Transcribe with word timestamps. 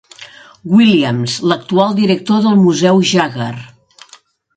Williams, 0.77 1.35
l'actual 1.51 1.93
director 1.99 2.39
del 2.47 2.57
museu 2.63 3.03
Jaggar. 3.11 3.53